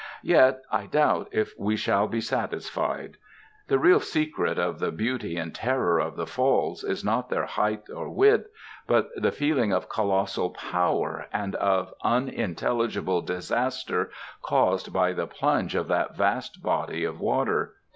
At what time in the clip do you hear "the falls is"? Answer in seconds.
6.15-7.03